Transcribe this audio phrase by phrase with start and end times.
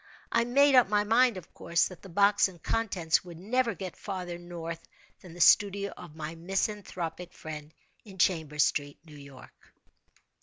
[0.31, 3.95] I made up my mind, of course, that the box and contents would never get
[3.95, 4.81] farther north
[5.19, 7.71] than the studio of my misanthropic friend,
[8.03, 9.73] in Chambers Street, New York.